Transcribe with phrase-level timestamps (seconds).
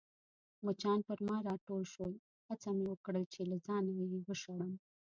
[0.65, 2.13] مچان پر ما راټول شول،
[2.49, 4.73] هڅه مې وکړل چي له ځانه يې وشړم.